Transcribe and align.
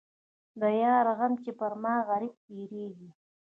د 0.59 0.61
یار 0.83 1.05
غمه 1.17 1.37
چې 1.43 1.51
پر 1.59 1.71
ما 1.83 1.95
غريب 2.09 2.33
تېرېږي. 2.45 3.09